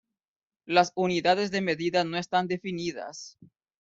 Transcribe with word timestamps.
Las 0.65 0.93
unidades 0.95 1.51
de 1.51 1.61
medida 1.61 2.03
no 2.03 2.17
están 2.17 2.47
definidas. 2.47 3.37